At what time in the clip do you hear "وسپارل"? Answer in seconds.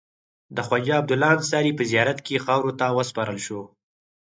2.97-3.39